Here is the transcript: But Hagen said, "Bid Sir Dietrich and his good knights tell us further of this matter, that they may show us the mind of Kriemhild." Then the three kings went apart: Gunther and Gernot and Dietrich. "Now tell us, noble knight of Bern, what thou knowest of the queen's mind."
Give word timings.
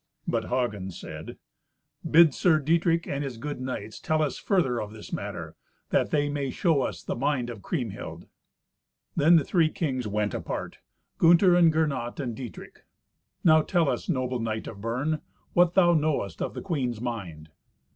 But 0.27 0.45
Hagen 0.45 0.89
said, 0.89 1.37
"Bid 2.09 2.33
Sir 2.33 2.57
Dietrich 2.57 3.05
and 3.05 3.23
his 3.23 3.37
good 3.37 3.61
knights 3.61 3.99
tell 3.99 4.23
us 4.23 4.39
further 4.39 4.81
of 4.81 4.93
this 4.93 5.13
matter, 5.13 5.55
that 5.91 6.09
they 6.09 6.27
may 6.27 6.49
show 6.49 6.81
us 6.81 7.03
the 7.03 7.15
mind 7.15 7.51
of 7.51 7.61
Kriemhild." 7.61 8.25
Then 9.15 9.35
the 9.35 9.43
three 9.45 9.69
kings 9.69 10.07
went 10.07 10.33
apart: 10.33 10.79
Gunther 11.19 11.53
and 11.53 11.71
Gernot 11.71 12.19
and 12.19 12.33
Dietrich. 12.35 12.83
"Now 13.43 13.61
tell 13.61 13.87
us, 13.87 14.09
noble 14.09 14.39
knight 14.39 14.65
of 14.65 14.81
Bern, 14.81 15.21
what 15.53 15.75
thou 15.75 15.93
knowest 15.93 16.41
of 16.41 16.55
the 16.55 16.63
queen's 16.63 16.99
mind." 16.99 17.51